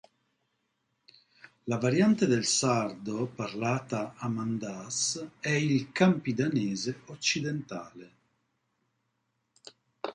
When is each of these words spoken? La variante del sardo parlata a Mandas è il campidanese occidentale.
La 1.67 1.77
variante 1.77 2.25
del 2.25 2.43
sardo 2.43 3.27
parlata 3.27 4.15
a 4.17 4.27
Mandas 4.29 5.23
è 5.39 5.49
il 5.51 5.91
campidanese 5.91 7.01
occidentale. 7.05 8.11